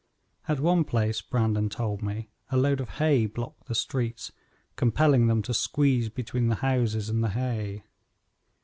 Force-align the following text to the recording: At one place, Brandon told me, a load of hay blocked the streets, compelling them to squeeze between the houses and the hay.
At 0.47 0.59
one 0.59 0.83
place, 0.83 1.21
Brandon 1.21 1.69
told 1.69 2.01
me, 2.01 2.31
a 2.49 2.57
load 2.57 2.79
of 2.79 2.89
hay 2.97 3.27
blocked 3.27 3.67
the 3.67 3.75
streets, 3.75 4.31
compelling 4.75 5.27
them 5.27 5.43
to 5.43 5.53
squeeze 5.53 6.09
between 6.09 6.47
the 6.47 6.55
houses 6.55 7.07
and 7.07 7.23
the 7.23 7.29
hay. 7.29 7.83